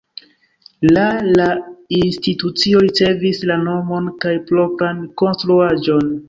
La 0.95 1.01
la 1.39 1.45
institucio 1.97 2.81
ricevis 2.85 3.43
la 3.51 3.59
nomon 3.67 4.09
kaj 4.25 4.33
propran 4.49 5.05
konstruaĵon. 5.25 6.11